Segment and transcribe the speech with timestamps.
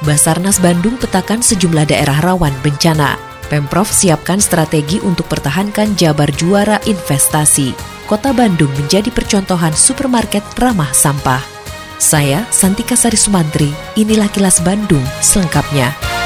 [0.00, 3.20] Basarnas Bandung petakan sejumlah daerah rawan bencana.
[3.52, 7.74] Pemprov siapkan strategi untuk pertahankan Jabar juara investasi.
[8.08, 11.42] Kota Bandung menjadi percontohan supermarket ramah sampah.
[12.00, 13.68] Saya Santika Sari Sumantri,
[13.98, 16.19] inilah kilas Bandung selengkapnya.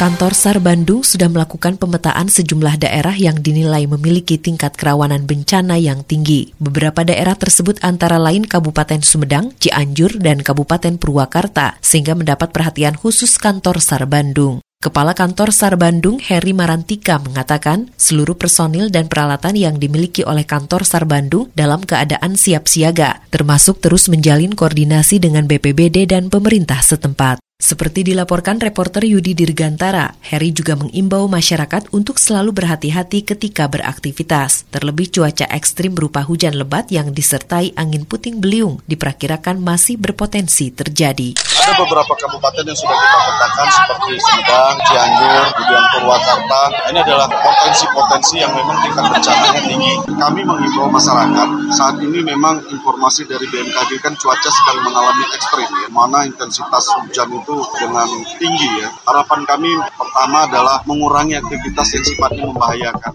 [0.00, 6.08] Kantor SAR Bandung sudah melakukan pemetaan sejumlah daerah yang dinilai memiliki tingkat kerawanan bencana yang
[6.08, 6.56] tinggi.
[6.56, 13.36] Beberapa daerah tersebut antara lain Kabupaten Sumedang, Cianjur, dan Kabupaten Purwakarta, sehingga mendapat perhatian khusus
[13.36, 14.64] kantor SAR Bandung.
[14.80, 20.88] Kepala Kantor SAR Bandung, Heri Marantika, mengatakan seluruh personil dan peralatan yang dimiliki oleh Kantor
[20.88, 27.49] SAR Bandung dalam keadaan siap siaga, termasuk terus menjalin koordinasi dengan BPBD dan pemerintah setempat.
[27.60, 34.64] Seperti dilaporkan reporter Yudi Dirgantara, Heri juga mengimbau masyarakat untuk selalu berhati-hati ketika beraktivitas.
[34.72, 41.36] Terlebih cuaca ekstrim berupa hujan lebat yang disertai angin puting beliung diperkirakan masih berpotensi terjadi.
[41.36, 46.62] Ada beberapa kabupaten yang sudah kita petakan seperti Sumedang, Cianjur, kemudian Purwakarta.
[46.88, 49.94] Ini adalah potensi-potensi yang memang tingkat bencananya tinggi.
[50.08, 55.88] Kami mengimbau masyarakat, saat ini memang informasi dari BMKG kan cuaca sedang mengalami ekstrim ya.
[55.92, 58.88] Mana intensitas hujan itu dengan tinggi ya.
[59.06, 63.14] Harapan kami pertama adalah mengurangi aktivitas yang sifatnya membahayakan.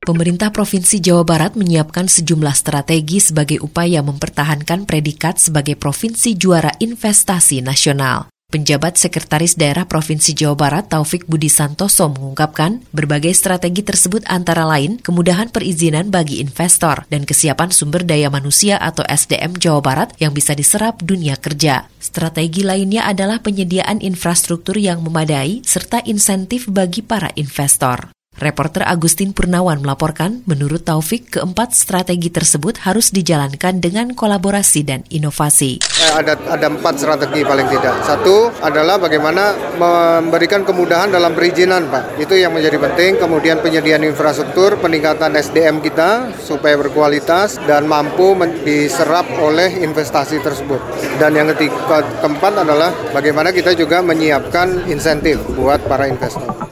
[0.00, 7.60] Pemerintah Provinsi Jawa Barat menyiapkan sejumlah strategi sebagai upaya mempertahankan predikat sebagai provinsi juara investasi
[7.62, 8.26] nasional.
[8.50, 14.98] Penjabat Sekretaris Daerah Provinsi Jawa Barat Taufik Budi Santoso mengungkapkan berbagai strategi tersebut antara lain
[14.98, 20.58] kemudahan perizinan bagi investor dan kesiapan sumber daya manusia atau SDM Jawa Barat yang bisa
[20.58, 21.86] diserap dunia kerja.
[22.02, 28.10] Strategi lainnya adalah penyediaan infrastruktur yang memadai serta insentif bagi para investor.
[28.40, 35.84] Reporter Agustin Purnawan melaporkan, menurut Taufik, keempat strategi tersebut harus dijalankan dengan kolaborasi dan inovasi.
[35.84, 38.00] Eh, ada ada empat strategi paling tidak.
[38.00, 42.16] Satu adalah bagaimana memberikan kemudahan dalam perizinan, Pak.
[42.16, 43.20] Itu yang menjadi penting.
[43.20, 48.32] Kemudian penyediaan infrastruktur, peningkatan SDM kita supaya berkualitas dan mampu
[48.64, 50.80] diserap oleh investasi tersebut.
[51.20, 56.69] Dan yang ketiga, keempat adalah bagaimana kita juga menyiapkan insentif buat para investor.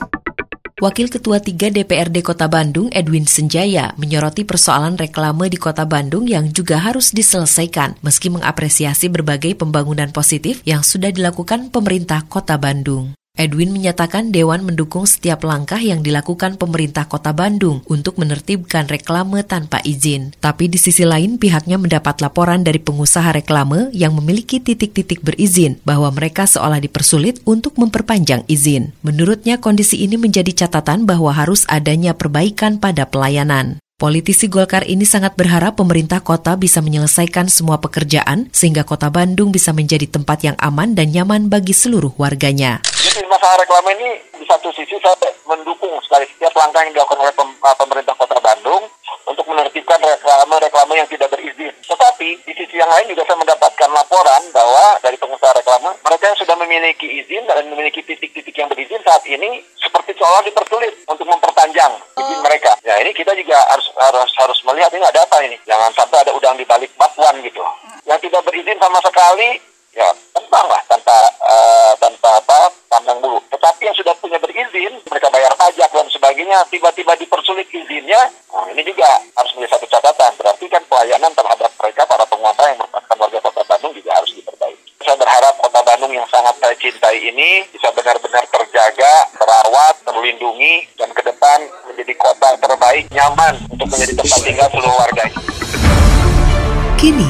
[0.79, 6.55] Wakil Ketua 3 DPRD Kota Bandung, Edwin Senjaya, menyoroti persoalan reklame di Kota Bandung yang
[6.55, 13.11] juga harus diselesaikan, meski mengapresiasi berbagai pembangunan positif yang sudah dilakukan pemerintah Kota Bandung.
[13.39, 19.79] Edwin menyatakan Dewan mendukung setiap langkah yang dilakukan pemerintah kota Bandung untuk menertibkan reklame tanpa
[19.87, 20.35] izin.
[20.43, 26.11] Tapi di sisi lain pihaknya mendapat laporan dari pengusaha reklame yang memiliki titik-titik berizin bahwa
[26.11, 28.91] mereka seolah dipersulit untuk memperpanjang izin.
[29.07, 33.79] Menurutnya kondisi ini menjadi catatan bahwa harus adanya perbaikan pada pelayanan.
[33.99, 39.75] Politisi Golkar ini sangat berharap pemerintah kota bisa menyelesaikan semua pekerjaan sehingga kota Bandung bisa
[39.75, 42.79] menjadi tempat yang aman dan nyaman bagi seluruh warganya.
[43.19, 47.35] Jadi masalah reklame ini di satu sisi saya mendukung sekali setiap langkah yang dilakukan oleh
[47.35, 48.87] pem- uh, pemerintah kota Bandung
[49.27, 51.75] untuk menertibkan reklame-reklame yang tidak berizin.
[51.83, 56.39] Tetapi di sisi yang lain juga saya mendapatkan laporan bahwa dari pengusaha reklame mereka yang
[56.39, 61.99] sudah memiliki izin dan memiliki titik-titik yang berizin saat ini seperti seolah dipersulit untuk memperpanjang
[62.23, 62.79] izin mereka.
[62.87, 65.59] Ya ini kita juga harus harus harus melihat ini ada apa ini.
[65.67, 67.67] Jangan sampai ada udang di balik batuan gitu.
[68.07, 69.59] Yang tidak berizin sama sekali
[69.91, 73.39] ya tentang lah tanpa eh, tanpa apa pandang bulu.
[73.53, 75.89] Tetapi yang sudah punya berizin, mereka bayar pajak
[76.49, 79.05] sebagainya, tiba-tiba dipersulit izinnya, nah ini juga
[79.37, 80.33] harus menjadi satu catatan.
[80.41, 84.89] Berarti kan pelayanan terhadap mereka para pengusaha yang merupakan warga kota Bandung juga harus diperbaiki.
[85.05, 91.13] Saya berharap kota Bandung yang sangat saya cintai ini bisa benar-benar terjaga, terawat, terlindungi, dan
[91.13, 95.41] ke depan menjadi kota terbaik, nyaman untuk menjadi tempat tinggal seluruh warganya.
[96.97, 97.29] Kini,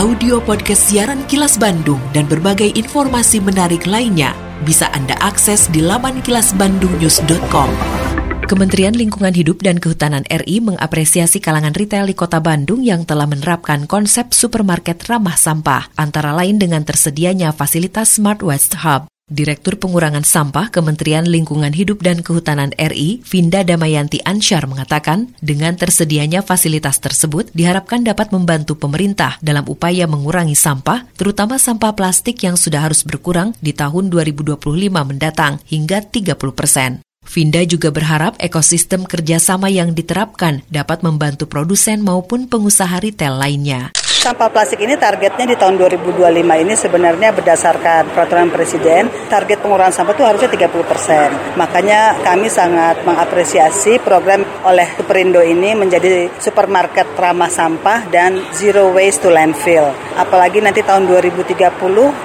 [0.00, 4.32] audio podcast siaran Kilas Bandung dan berbagai informasi menarik lainnya
[4.64, 8.13] bisa Anda akses di laman kilasbandungnews.com.
[8.44, 13.88] Kementerian Lingkungan Hidup dan Kehutanan RI mengapresiasi kalangan retail di Kota Bandung yang telah menerapkan
[13.88, 19.08] konsep supermarket ramah sampah, antara lain dengan tersedianya fasilitas Smart Waste Hub.
[19.24, 26.44] Direktur Pengurangan Sampah Kementerian Lingkungan Hidup dan Kehutanan RI, Vinda Damayanti Ansyar mengatakan, dengan tersedianya
[26.44, 32.84] fasilitas tersebut diharapkan dapat membantu pemerintah dalam upaya mengurangi sampah, terutama sampah plastik yang sudah
[32.84, 34.60] harus berkurang di tahun 2025
[34.92, 37.03] mendatang hingga 30 persen.
[37.24, 43.90] Vinda juga berharap ekosistem kerjasama yang diterapkan dapat membantu produsen maupun pengusaha retail lainnya.
[44.24, 50.16] Sampah plastik ini targetnya di tahun 2025 ini sebenarnya berdasarkan peraturan presiden, target pengurangan sampah
[50.16, 51.28] itu harusnya 30 persen.
[51.60, 59.28] Makanya kami sangat mengapresiasi program oleh Superindo ini menjadi supermarket ramah sampah dan zero waste
[59.28, 59.92] to landfill.
[60.16, 61.52] Apalagi nanti tahun 2030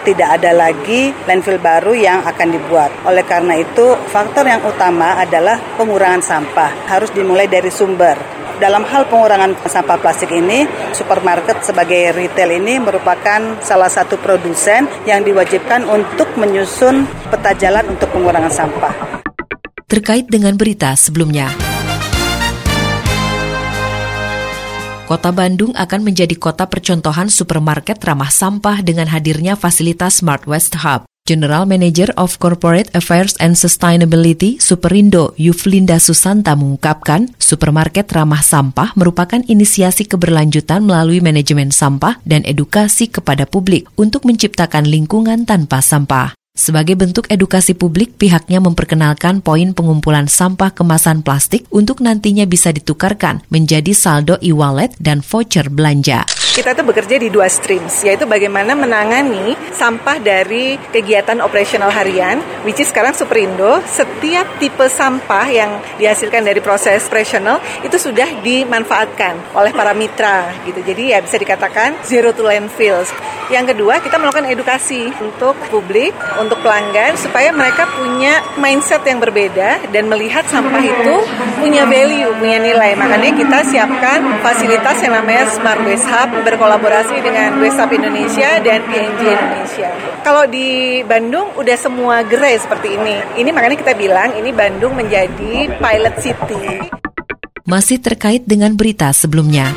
[0.07, 2.95] tidak ada lagi landfill baru yang akan dibuat.
[3.11, 6.89] Oleh karena itu, faktor yang utama adalah pengurangan sampah.
[6.89, 13.55] Harus dimulai dari sumber dalam hal pengurangan sampah plastik ini, supermarket sebagai retail ini merupakan
[13.63, 18.93] salah satu produsen yang diwajibkan untuk menyusun peta jalan untuk pengurangan sampah.
[19.87, 21.49] Terkait dengan berita sebelumnya,
[25.09, 31.08] Kota Bandung akan menjadi kota percontohan supermarket ramah sampah dengan hadirnya fasilitas Smart West Hub.
[31.29, 39.37] General Manager of Corporate Affairs and Sustainability Superindo Yuflinda Susanta mengungkapkan, supermarket ramah sampah merupakan
[39.37, 46.33] inisiasi keberlanjutan melalui manajemen sampah dan edukasi kepada publik untuk menciptakan lingkungan tanpa sampah.
[46.57, 53.45] Sebagai bentuk edukasi publik, pihaknya memperkenalkan poin pengumpulan sampah kemasan plastik untuk nantinya bisa ditukarkan
[53.53, 59.53] menjadi saldo e-wallet dan voucher belanja kita tuh bekerja di dua streams, yaitu bagaimana menangani
[59.69, 66.57] sampah dari kegiatan operasional harian, which is sekarang Superindo, setiap tipe sampah yang dihasilkan dari
[66.59, 70.81] proses operasional itu sudah dimanfaatkan oleh para mitra gitu.
[70.81, 73.13] Jadi ya bisa dikatakan zero to landfills.
[73.49, 79.89] Yang kedua, kita melakukan edukasi untuk publik, untuk pelanggan supaya mereka punya mindset yang berbeda
[79.89, 81.15] dan melihat sampah itu
[81.57, 82.93] punya value, punya nilai.
[82.93, 89.21] Makanya kita siapkan fasilitas yang namanya Smart Waste Hub berkolaborasi dengan Westap Indonesia dan PNG
[89.23, 89.89] Indonesia.
[90.23, 93.19] Kalau di Bandung udah semua gerai seperti ini.
[93.39, 96.91] Ini makanya kita bilang ini Bandung menjadi pilot city.
[97.69, 99.69] Masih terkait dengan berita sebelumnya.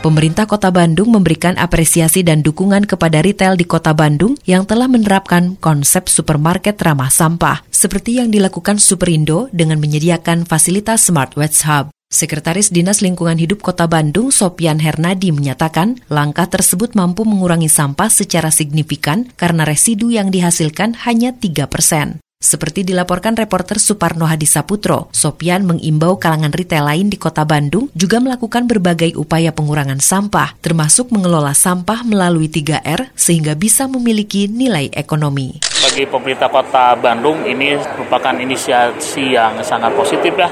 [0.00, 5.60] Pemerintah Kota Bandung memberikan apresiasi dan dukungan kepada retail di Kota Bandung yang telah menerapkan
[5.60, 11.99] konsep supermarket ramah sampah, seperti yang dilakukan Superindo dengan menyediakan fasilitas Smart Waste Hub.
[12.10, 18.50] Sekretaris Dinas Lingkungan Hidup Kota Bandung, Sopian Hernadi, menyatakan langkah tersebut mampu mengurangi sampah secara
[18.50, 22.18] signifikan karena residu yang dihasilkan hanya 3 persen.
[22.40, 28.64] Seperti dilaporkan reporter Suparno Hadisaputro, Sopian mengimbau kalangan retail lain di kota Bandung juga melakukan
[28.64, 35.60] berbagai upaya pengurangan sampah, termasuk mengelola sampah melalui 3R sehingga bisa memiliki nilai ekonomi.
[35.84, 40.48] Bagi pemerintah kota Bandung ini merupakan inisiasi yang sangat positif ya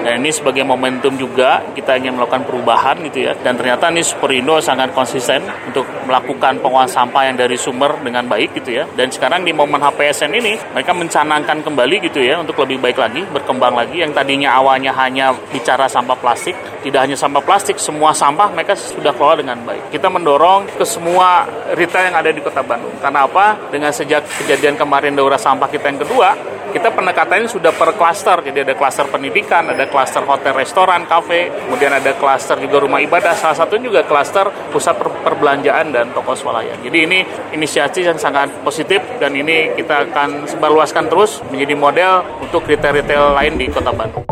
[0.00, 3.32] dan ini sebagai momentum juga kita ingin melakukan perubahan gitu ya.
[3.36, 8.56] Dan ternyata ini Superindo sangat konsisten untuk melakukan pengolahan sampah yang dari sumber dengan baik
[8.56, 8.84] gitu ya.
[8.96, 13.22] Dan sekarang di momen HPSN ini mereka mencanangkan kembali gitu ya untuk lebih baik lagi,
[13.30, 14.02] berkembang lagi.
[14.02, 19.14] Yang tadinya awalnya hanya bicara sampah plastik, tidak hanya sampah plastik, semua sampah mereka sudah
[19.14, 19.94] kelola dengan baik.
[19.94, 21.46] Kita mendorong ke semua
[21.78, 22.98] retail yang ada di Kota Bandung.
[22.98, 23.70] Karena apa?
[23.70, 26.34] Dengan sejak kejadian kemarin daurah sampah kita yang kedua,
[26.70, 28.40] kita pendekatannya sudah per klaster.
[28.40, 33.34] Jadi ada klaster pendidikan, ada klaster hotel, restoran, kafe, kemudian ada klaster juga rumah ibadah.
[33.34, 36.78] Salah satunya juga klaster pusat per perbelanjaan dan toko swalayan.
[36.80, 37.18] Jadi ini
[37.52, 43.54] inisiatif yang sangat positif dan ini kita akan sebarluaskan terus menjadi model untuk retail-retail lain
[43.58, 44.24] di Kota Bandung.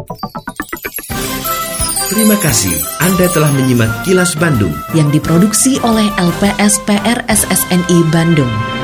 [2.08, 2.72] Terima kasih
[3.04, 8.77] Anda telah menyimak kilas Bandung yang diproduksi oleh LPSPR SSNI Bandung.